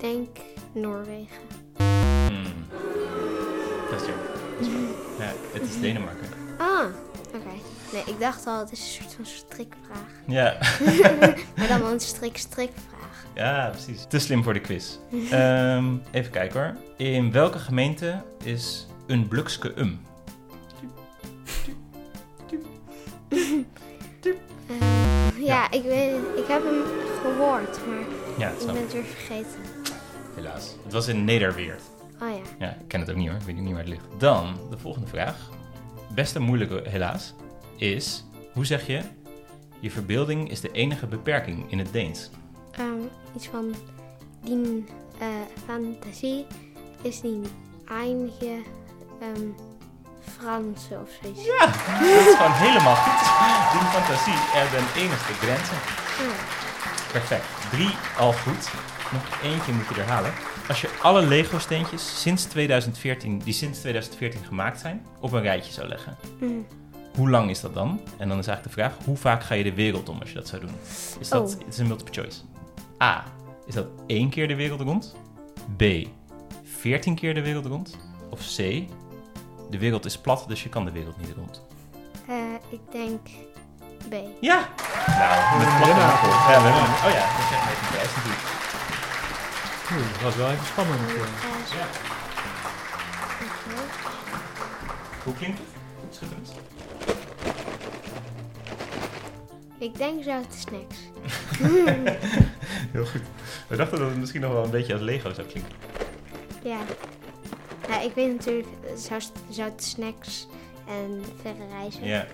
[0.00, 0.36] Denk
[0.72, 1.36] Noorwegen.
[2.28, 2.66] Hmm.
[3.90, 4.26] Dat is jammer.
[4.58, 4.90] Dat is jammer.
[5.18, 6.28] Ja, het is Denemarken.
[6.58, 6.84] Ah,
[7.34, 7.50] oké.
[7.92, 10.10] Nee, ik dacht al, het is een soort van strikvraag.
[10.26, 10.56] Ja.
[11.56, 13.24] Maar dan wel een strik-strikvraag.
[13.34, 14.04] ja, precies.
[14.08, 14.96] Te slim voor de quiz.
[15.30, 16.76] Ehm, even kijken hoor.
[16.96, 20.00] In welke gemeente is een Blukske Um?
[24.66, 26.38] Ehm, ja, ik weet het.
[26.38, 26.82] Ik heb hem
[27.22, 28.04] gehoord, maar
[28.38, 29.69] Ja, ik ben het weer vergeten.
[30.40, 30.74] Helaas.
[30.82, 31.82] Het was in Nederweert.
[32.22, 32.66] Oh ja.
[32.66, 33.36] Ja, ik ken het ook niet hoor.
[33.36, 34.04] Ik weet niet waar het ligt.
[34.18, 35.50] Dan de volgende vraag.
[36.14, 37.34] Best een moeilijke, helaas.
[37.76, 39.02] Is, hoe zeg je...
[39.80, 42.30] Je verbeelding is de enige beperking in het Deens.
[42.70, 43.00] Ehm,
[43.36, 43.74] iets van
[44.44, 44.84] die
[45.18, 45.26] eh,
[45.66, 46.46] fantasie
[47.02, 47.40] is die
[47.88, 48.62] eindige
[49.20, 49.48] ehm
[50.38, 51.44] Franse of zoiets.
[51.44, 53.20] Ja, dat is gewoon helemaal goed.
[53.72, 55.76] Die fantasie er den enigste grenzen.
[57.12, 57.44] Perfect.
[57.70, 58.70] Drie al goed.
[59.12, 60.32] Nog eentje moet je er halen.
[60.68, 65.72] Als je alle Lego steentjes sinds 2014, die sinds 2014 gemaakt zijn, op een rijtje
[65.72, 66.16] zou leggen.
[66.40, 66.66] mm.
[67.16, 68.00] Hoe lang is dat dan?
[68.18, 70.34] En dan is eigenlijk de vraag, hoe vaak ga je de wereld om als je
[70.34, 70.74] dat zou doen?
[71.20, 71.58] Is dat, Oh.
[71.58, 72.40] Het is een multiple choice.
[73.02, 73.24] A.
[73.66, 75.16] Is dat één keer de wereld rond?
[75.76, 75.82] B.
[76.64, 77.98] 14 keer de wereld rond?
[78.30, 78.56] Of C.
[79.70, 81.62] De wereld is plat, dus je kan de wereld niet rond.
[82.28, 82.34] Eh,
[82.70, 83.20] ik denk
[84.08, 84.12] B.
[84.40, 84.68] Ja!
[85.06, 86.32] Nou, met platte antwoord.
[86.32, 86.94] Ja, we hebben hem.
[87.06, 88.49] Oh ja, dat is echt een prijs natuurlijk.
[89.92, 91.00] Oeh, dat was wel even spannend.
[91.00, 91.14] eh.
[91.14, 91.76] Zo.
[91.76, 91.86] Ja.
[95.24, 95.66] Hoe klinkt het?
[96.16, 96.52] Schitterend.
[99.78, 100.96] Ik denk zoute snacks.
[102.92, 103.22] Heel goed.
[103.68, 105.72] We dachten dat het misschien nog wel een beetje als Lego zou klinken.
[106.62, 106.78] Ja.
[107.88, 110.46] Ja, ik weet natuurlijk zout- zoute snacks
[110.86, 112.04] en verre reizen.
[112.04, 112.26] Ja.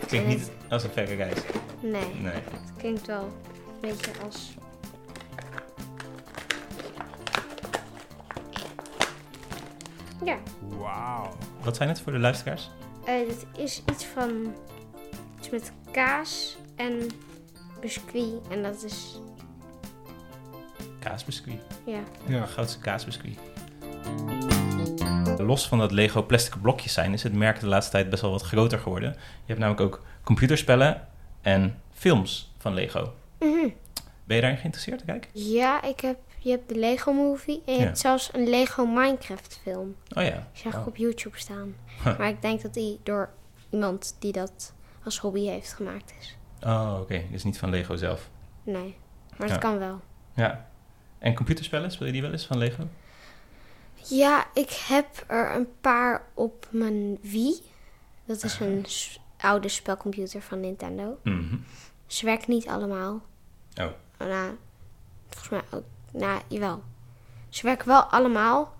[0.00, 1.38] Het klinkt niet als een verre reis.
[1.80, 2.32] Nee, Nee.
[2.32, 4.54] het klinkt wel een beetje als...
[10.24, 10.36] Ja,
[10.78, 11.36] Wauw.
[11.62, 12.70] Wat zijn het voor de luisteraars?
[13.04, 14.54] eh, dit is iets van...
[15.38, 16.98] Iets met kaas en
[17.80, 18.48] biscuit.
[18.50, 19.18] En dat is...
[21.00, 21.60] Kaasbiscuit.
[21.86, 22.00] Ja.
[22.26, 22.46] Ja.
[22.46, 23.38] Goudse kaasbiscuit.
[25.38, 28.30] Los van dat Lego plastic blokjes zijn, is het merk de laatste tijd best wel
[28.30, 29.10] wat groter geworden.
[29.18, 31.08] Je hebt namelijk ook computerspellen
[31.42, 33.12] en films van Lego.
[33.38, 33.68] Mhm.
[34.24, 35.04] Ben je daarin geïnteresseerd?
[35.04, 35.28] Kijk.
[35.32, 37.84] Ja, ik heb, je hebt de Lego Movie en je Ja.
[37.84, 39.96] hebt zelfs een Lego Minecraft film.
[40.16, 40.48] Oh ja.
[40.52, 40.86] Die zag ik Oh.
[40.86, 41.74] op YouTube staan.
[42.04, 42.18] Huh.
[42.18, 43.30] Maar ik denk dat die door
[43.70, 46.36] iemand die dat als hobby heeft gemaakt is.
[46.62, 47.22] Oh, oké.
[47.30, 48.30] Dus niet van Lego zelf.
[48.62, 48.96] Nee,
[49.36, 49.52] maar Ja.
[49.54, 50.00] dat kan wel.
[50.34, 50.68] Ja.
[51.18, 52.88] En computerspellen, speel je die wel eens van Lego?
[54.08, 57.62] Ja, ik heb er een paar op mijn Wii.
[58.24, 58.86] Dat is een
[59.36, 61.18] oude spelcomputer van Nintendo.
[61.22, 61.56] Mhm.
[62.06, 63.22] Ze werken niet allemaal.
[63.80, 63.86] Oh.
[64.18, 64.56] Nou,
[65.28, 65.84] volgens mij ook.
[66.12, 66.82] Nou, jawel.
[67.48, 68.74] Ze werken wel allemaal.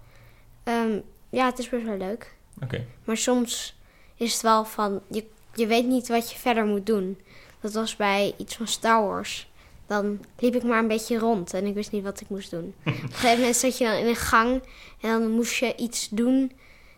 [0.65, 0.99] Ehm,
[1.31, 2.35] ja, het is best wel leuk.
[2.63, 2.85] Oké.
[3.05, 3.77] Maar soms
[4.17, 7.21] is het wel van, je, je weet niet wat je verder moet doen.
[7.61, 9.51] Dat was bij iets van Star Wars.
[9.87, 12.75] Dan liep ik maar een beetje rond en ik wist niet wat ik moest doen.
[12.87, 14.63] Op een gegeven moment zat je dan in een gang
[15.01, 16.53] en dan moest je iets doen.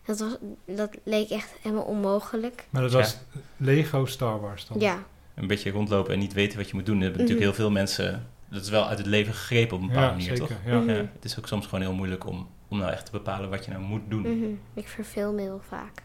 [0.04, 2.66] Dat, was, dat leek echt helemaal onmogelijk.
[2.70, 2.98] Maar dat Ja.
[2.98, 3.16] was
[3.56, 4.80] Lego Star Wars dan?
[4.80, 5.02] Ja,
[5.34, 6.94] Een beetje rondlopen en niet weten wat je moet doen.
[7.00, 7.56] Dat hebben natuurlijk Mhm.
[7.56, 8.28] heel veel mensen...
[8.50, 10.46] Dat is wel uit het leven gegrepen op een bepaalde Ja, manier, zeker.
[10.46, 10.56] toch?
[10.72, 10.78] Ja.
[10.78, 10.88] Mhm.
[10.90, 13.64] Ja, het is ook soms gewoon heel moeilijk om, om nou echt te bepalen wat
[13.64, 14.20] je nou moet doen.
[14.20, 14.50] mhm.
[14.74, 16.02] ik verveel me heel vaak.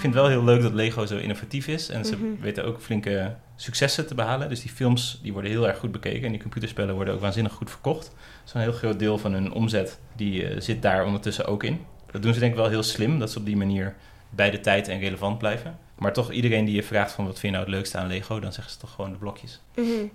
[0.00, 1.88] vind het wel heel leuk dat Lego zo innovatief is.
[1.88, 2.40] En ze Mhm.
[2.40, 4.48] weten ook flinke successen te behalen.
[4.48, 6.24] Dus die films die worden heel erg goed bekeken.
[6.24, 8.14] En die computerspellen worden ook waanzinnig goed verkocht.
[8.44, 11.80] Zo'n heel groot deel van hun omzet die, eh, zit daar ondertussen ook in.
[12.10, 13.18] Dat doen ze denk ik wel heel slim.
[13.18, 13.94] Dat ze op die manier
[14.30, 15.78] bij de tijd en relevant blijven.
[15.94, 18.40] Maar toch iedereen die je vraagt van wat vind je nou het leukste aan Lego...
[18.40, 19.60] dan zeggen ze toch gewoon de blokjes.
[19.76, 20.06] Mhm.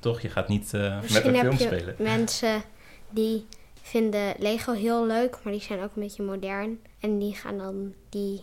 [0.00, 0.20] Toch?
[0.20, 1.94] Je gaat niet eh, met een film je spelen.
[1.98, 2.62] mensen
[3.10, 3.46] die
[3.82, 6.80] vinden Lego heel leuk, maar die zijn ook een beetje modern.
[7.00, 8.40] En die gaan dan die,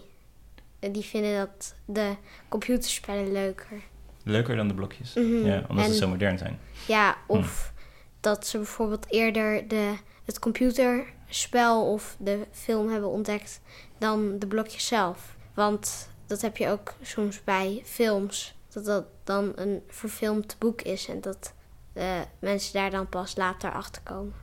[0.80, 2.14] die vinden dat de
[2.50, 3.82] computerspellen leuker.
[4.24, 5.14] Leuker dan de blokjes.
[5.14, 5.46] Mhm.
[5.46, 6.60] Ja, omdat En- ze zo modern zijn.
[6.88, 7.74] Ja, of
[8.20, 9.94] dat ze bijvoorbeeld eerder de,
[10.26, 13.62] het computerspel of de film hebben ontdekt
[13.98, 15.36] dan de blokjes zelf.
[15.54, 18.54] Want dat heb je ook soms bij films.
[18.74, 21.54] Dat dat dan een verfilmd boek is en dat
[21.94, 22.06] eh,
[22.40, 24.34] mensen daar dan pas later achter komen.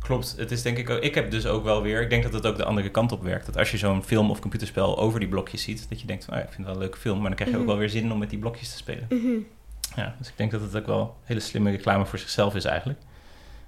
[0.00, 1.00] Klopt, het is denk ik ook.
[1.02, 2.02] Ik heb dus ook wel weer.
[2.02, 3.46] Ik denk dat het ook de andere kant op werkt.
[3.46, 6.34] Dat als je zo'n film of computerspel over die blokjes ziet, dat je denkt: van,
[6.34, 7.70] ah, ik vind het wel een leuke film, maar dan krijg je ook Mhm.
[7.70, 9.06] wel weer zin om met die blokjes te spelen.
[9.08, 9.38] Mhm.
[9.96, 12.98] Ja, dus ik denk dat het ook wel hele slimme reclame voor zichzelf is eigenlijk.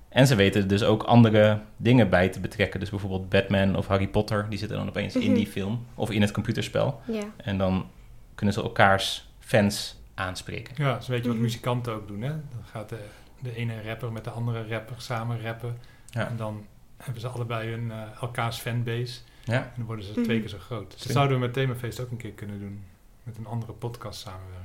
[0.09, 2.81] En ze weten er dus ook andere dingen bij te betrekken.
[2.81, 5.35] Dus bijvoorbeeld Batman of Harry Potter, die zitten dan opeens in Mhm.
[5.35, 7.01] die film of in het computerspel.
[7.07, 7.23] Ja.
[7.37, 7.87] En dan
[8.35, 10.75] kunnen ze elkaars fans aanspreken.
[10.85, 12.23] Ja, zo weet je wat muzikanten ook doen.
[12.23, 12.29] Hè?
[12.29, 12.99] Dan gaat de,
[13.41, 15.79] de ene rapper met de andere rapper samen rappen.
[16.11, 16.29] Ja.
[16.29, 16.67] En dan
[16.97, 19.21] hebben ze allebei hun, eh, elkaars fanbase.
[19.45, 20.23] Ja, En dan worden ze Mhm.
[20.23, 20.91] twee keer zo groot.
[20.91, 21.13] Dat Slim.
[21.13, 22.85] zouden we met Themafeest ook een keer kunnen doen.
[23.23, 24.65] Met een andere podcast samenwerken.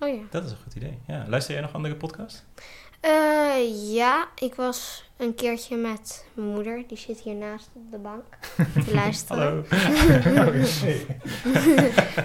[0.00, 0.20] Oh ja.
[0.30, 0.98] dat is een goed idee.
[1.06, 2.42] Ja, luister jij nog andere podcasts?
[3.00, 6.84] Eh, ja, ik was een keertje met mijn moeder.
[6.88, 8.24] Die zit hiernaast op de bank
[8.86, 9.66] te luisteren.
[10.24, 10.50] Hallo.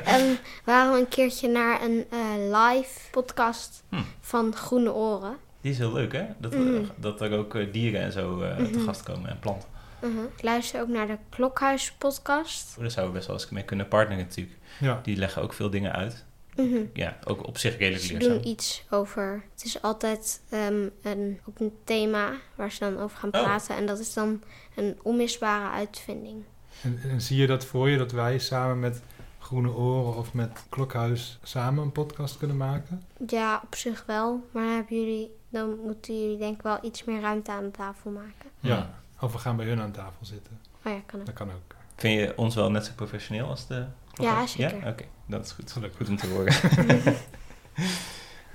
[0.05, 3.95] en we waren een keertje naar een eh, live podcast Hm.
[4.19, 5.37] van Groene Oren.
[5.61, 6.25] Die is heel leuk, hè?
[6.37, 6.83] Dat, Mhm.
[6.95, 8.79] dat er ook eh, dieren en zo eh, te Mhm.
[8.85, 9.69] gast komen en planten.
[10.01, 10.19] Mhm.
[10.37, 12.75] Ik luister ook naar de Klokhuis podcast.
[12.79, 14.57] Daar zouden we best wel eens mee kunnen partneren natuurlijk.
[14.79, 16.25] Ja, Die leggen ook veel dingen uit.
[16.55, 16.83] Mhm.
[16.93, 18.31] Ja, ook op zich redelijk Ze leerzaam.
[18.33, 19.43] doen iets over.
[19.53, 23.41] Het is altijd ehm, een, ook een thema waar ze dan over gaan Oh.
[23.43, 23.75] praten.
[23.75, 24.41] En dat is dan
[24.75, 26.43] een onmisbare uitvinding.
[26.83, 29.01] en, en zie je dat voor je dat wij samen met
[29.39, 33.03] Groene Oren of met Klokhuis samen een podcast kunnen maken?
[33.27, 34.47] Ja, op zich wel.
[34.51, 37.71] Maar dan, hebben jullie, dan moeten jullie denk ik wel iets meer ruimte aan de
[37.71, 38.49] tafel maken.
[38.59, 38.99] Ja.
[39.21, 40.59] Of we gaan bij hun aan tafel zitten.
[40.85, 41.25] Oh ja, kan ook.
[41.25, 41.75] Dat kan ook.
[41.95, 43.85] Vind je ons wel net zo professioneel als de
[44.21, 44.77] Ja, zeker.
[44.81, 44.89] Ja?
[44.89, 45.71] Oké, dat is goed.
[45.71, 45.97] Gelukkig.
[45.97, 46.53] Goed om te horen.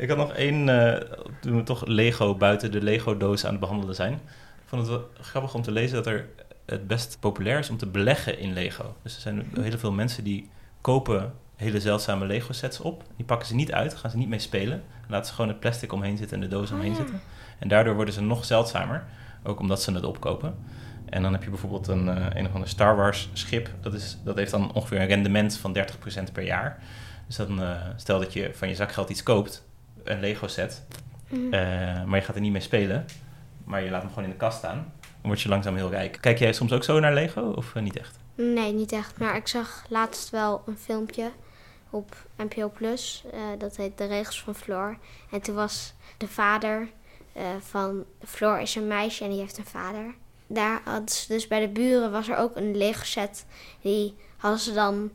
[0.03, 1.01] ik had nog één, eh,
[1.41, 4.13] toen we toch Lego buiten de Lego-doos aan het behandelen zijn.
[4.13, 6.29] Ik vond het wel grappig om te lezen dat er
[6.67, 8.95] het best populair is om te beleggen in Lego.
[9.03, 10.49] Dus er zijn heel veel mensen die
[10.81, 13.03] kopen hele zeldzame Lego-sets op.
[13.17, 14.83] Die pakken ze niet uit, gaan ze niet mee spelen.
[15.09, 16.97] Laten ze gewoon het plastic omheen zitten en de doos Oh, omheen ja.
[16.97, 17.21] zitten.
[17.59, 19.05] En daardoor worden ze nog zeldzamer,
[19.43, 20.55] ook omdat ze het opkopen.
[21.09, 23.69] En dan heb je bijvoorbeeld een, eh, een of ander Star Wars schip.
[23.81, 26.79] Dat, is, dat heeft dan ongeveer een rendement van 30% per jaar.
[27.27, 29.65] Dus dan eh, stel dat je van je zakgeld iets koopt,
[30.05, 30.85] een Lego set,
[31.29, 31.53] Mhm.
[31.55, 33.05] eh, maar je gaat er niet mee spelen.
[33.65, 34.93] Maar je laat hem gewoon in de kast staan.
[35.01, 36.19] Dan word je langzaam heel rijk.
[36.21, 38.19] Kijk jij soms ook zo naar Lego of niet echt?
[38.35, 39.19] Nee, niet echt.
[39.19, 41.31] Maar ik zag laatst wel een filmpje
[41.91, 43.25] op NPO Plus.
[43.59, 44.99] dat heet De Regels van Floor.
[45.31, 46.89] En toen was de vader
[47.61, 48.05] van...
[48.25, 50.15] Floor is een meisje en die heeft een vader.
[50.47, 53.47] Daar hadden ze dus bij de buren was er ook een Lego set.
[53.81, 55.11] Die hadden ze dan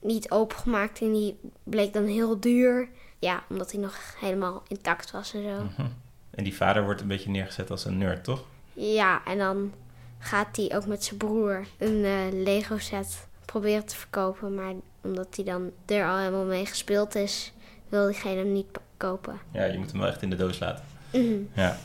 [0.00, 2.88] niet opengemaakt en die bleek dan heel duur.
[3.18, 5.62] Ja, omdat hij nog helemaal intact was en zo.
[5.62, 5.90] Mhm.
[6.30, 8.44] En die vader wordt een beetje neergezet als een nerd, toch?
[8.72, 9.72] Ja, en dan
[10.18, 14.54] gaat hij ook met zijn broer een eh, Lego set proberen te verkopen.
[14.54, 17.52] Maar omdat hij dan er al helemaal mee gespeeld is,
[17.88, 19.38] wil diegene hem niet kopen.
[19.50, 20.84] Ja, je moet hem wel echt in de doos laten.
[21.12, 21.42] Mhm.
[21.54, 21.76] Ja,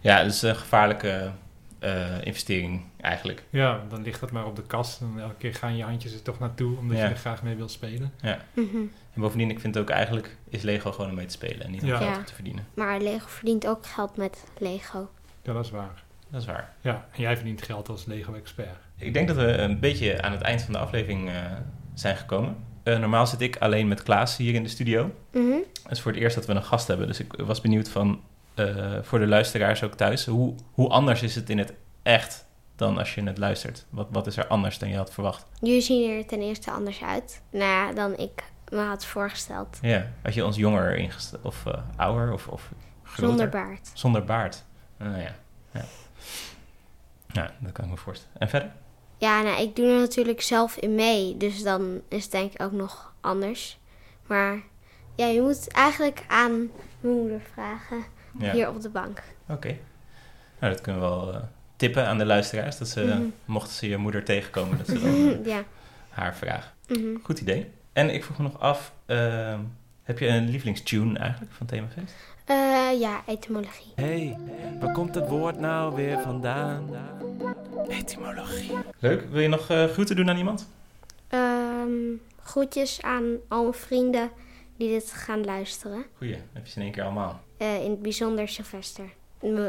[0.00, 1.32] ja dat is een gevaarlijke
[1.78, 3.42] eh, investering eigenlijk.
[3.50, 5.00] Ja, dan ligt dat maar op de kast.
[5.00, 7.04] En elke keer gaan je handjes er toch naartoe, omdat Ja.
[7.04, 8.12] je er graag mee wil spelen.
[8.54, 8.76] Mhm.
[9.14, 11.70] En bovendien, ik vind het ook eigenlijk, is Lego gewoon om mee te spelen en
[11.70, 11.96] niet om Ja.
[11.96, 12.22] geld Ja.
[12.22, 12.66] te verdienen.
[12.74, 15.10] Maar Lego verdient ook geld met Lego.
[15.42, 16.02] Ja, dat is waar.
[16.30, 16.72] Dat is waar.
[16.80, 18.76] Ja, en jij verdient geld als Lego-expert.
[18.96, 21.34] Ik denk dat we een beetje aan het eind van de aflevering eh,
[21.94, 22.56] zijn gekomen.
[22.82, 25.10] Eh, normaal zit ik alleen met Klaas hier in de studio.
[25.32, 25.52] Mhm.
[25.82, 27.06] Het is voor het eerst dat we een gast hebben.
[27.06, 28.20] Dus ik was benieuwd van,
[29.02, 33.14] voor de luisteraars ook thuis, hoe, hoe anders is het in het echt dan als
[33.14, 33.86] je het luistert?
[33.90, 35.46] Wat, wat is er anders dan je had verwacht?
[35.60, 37.42] Jullie zien er ten eerste anders uit.
[37.50, 39.78] Nou ja, dan ik me had voorgesteld.
[39.80, 42.70] Ja, had je ons jonger ingesteld of eh, ouder of, of
[43.02, 43.28] groter?
[43.28, 43.90] Zonder baard.
[43.94, 44.64] Zonder baard.
[44.96, 45.34] Nou ja.
[45.70, 45.84] ja.
[47.32, 48.34] Ja, dat kan ik me voorstellen.
[48.38, 48.72] En verder?
[49.18, 51.36] Ja, nou, ik doe er natuurlijk zelf in mee.
[51.36, 53.78] Dus dan is het denk ik ook nog anders.
[54.26, 54.62] Maar
[55.14, 58.04] ja, je moet eigenlijk aan mijn moeder vragen.
[58.38, 58.52] Ja.
[58.52, 59.22] Hier op de bank.
[59.48, 59.76] Oké.
[60.60, 61.40] Nou, dat kunnen we wel eh,
[61.76, 62.78] tippen aan de luisteraars.
[62.78, 63.22] Dat ze, Mhm.
[63.44, 65.62] mochten ze je moeder tegenkomen, dat ze dan eh, ja.
[66.08, 66.74] haar vraag.
[66.88, 67.16] Mhm.
[67.22, 67.70] Goed idee.
[67.92, 69.60] En ik vroeg me nog af, ehm,
[70.02, 72.14] heb je een lievelingstune eigenlijk van Themafeest?
[72.44, 73.92] Eh, ja, etymologie.
[73.94, 74.36] Hey,
[74.80, 76.88] waar komt het woord nou weer vandaan?
[77.88, 78.70] Etymologie.
[78.98, 79.24] Leuk.
[79.30, 80.68] Wil je nog groeten doen aan iemand?
[81.28, 81.90] Ehm,
[82.42, 84.30] groetjes aan al mijn vrienden
[84.76, 86.04] die dit gaan luisteren.
[86.16, 87.40] Goeie, heb je ze in één keer allemaal.
[87.58, 89.04] Eh, in het bijzonder Sylvester.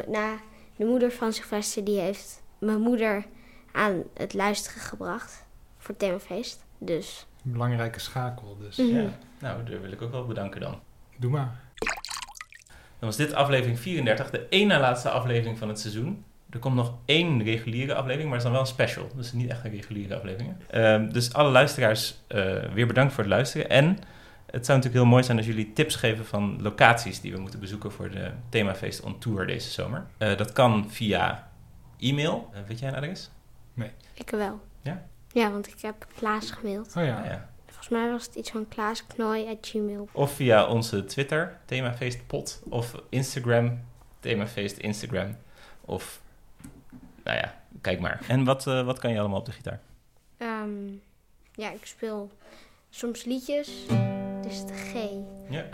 [0.08, 0.38] Na,
[0.76, 3.26] de moeder van Sylvester die heeft mijn moeder
[3.72, 5.46] aan het luisteren gebracht
[5.78, 6.66] voor het themafeest.
[6.78, 8.88] Dus Een belangrijke schakel, dus Mhm.
[8.96, 9.10] Ja.
[9.40, 10.80] Nou, daar wil ik ook wel bedanken dan.
[11.18, 11.60] doe maar.
[13.00, 16.24] Dan was dit aflevering 34, de één na laatste aflevering van het seizoen.
[16.50, 19.10] Er komt nog één reguliere aflevering, maar het is dan wel een special.
[19.16, 20.54] Dus niet echt een reguliere aflevering.
[20.70, 23.70] Ehm, dus alle luisteraars, eh, weer bedankt voor het luisteren.
[23.70, 23.98] En
[24.52, 27.60] het zou natuurlijk heel mooi zijn als jullie tips geven van locaties die we moeten
[27.60, 30.06] bezoeken voor de themafeest on tour deze zomer.
[30.18, 31.52] Eh, dat kan via
[32.00, 32.50] e-mail.
[32.54, 33.30] Eh, weet jij een adres?
[34.14, 34.60] ik wel.
[34.82, 35.06] Ja?
[35.32, 36.88] Ja, want ik heb Klaas gemaild.
[36.88, 37.50] Oh ja, Nou ja.
[37.66, 40.10] Volgens mij was het iets van klaasknooi.gmail.
[40.12, 42.62] Of via onze Twitter, themafeestpot.
[42.70, 43.80] Of Instagram,
[44.20, 45.36] themafeest Instagram.
[45.82, 46.22] Of,
[47.24, 48.22] nou ja, kijk maar.
[48.28, 49.82] En wat, eh, wat kan je allemaal op de gitaar?
[50.38, 50.88] Ehm,
[51.52, 52.32] ja, ik speel
[52.90, 53.86] soms liedjes.
[54.50, 54.94] Dus de G.
[55.50, 55.66] Ja.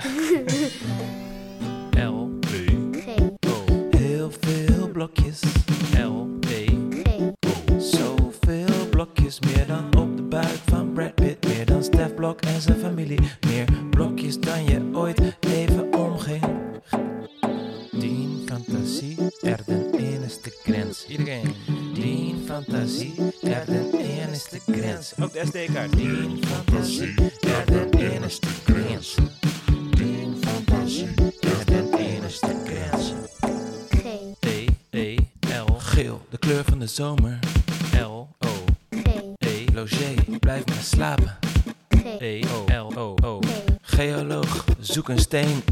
[2.10, 2.46] L, B,
[2.92, 3.08] G.
[3.48, 3.64] O.
[3.98, 5.42] Heel veel blokjes.
[5.98, 6.48] L, B,
[6.90, 7.04] G.
[7.78, 11.48] Zoveel blokjes, meer dan op de buik van Brad Pitt.
[11.48, 13.20] Meer dan Stef Blok en zijn familie.
[13.48, 16.44] Meer blokjes dan je ooit even omging.
[17.92, 21.06] Dien fantasie, er den enigste grens.
[21.08, 21.56] Iedereen.
[21.94, 25.14] Dien fantasie, er den enigste grens.
[25.22, 25.98] Ook de SD-kaart.
[25.98, 27.14] Dien fantasie,
[36.96, 37.40] zomer.
[38.00, 39.08] L, O, G.
[39.38, 39.66] E.
[39.74, 41.38] Logé, blijf maar slapen.
[41.90, 42.22] G.
[42.22, 43.40] E, O, L, O, O.
[43.42, 43.96] G.
[43.96, 45.64] Geoloog, zoek een steen.